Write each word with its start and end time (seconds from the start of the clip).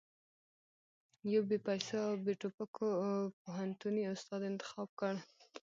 يو 1.31 1.41
بې 1.49 1.57
پيسو 1.67 1.95
او 2.07 2.13
بې 2.23 2.33
ټوپکو 2.41 2.87
پوهنتوني 3.43 4.03
استاد 4.13 4.41
انتخاب 4.51 4.89
کړ. 4.99 5.13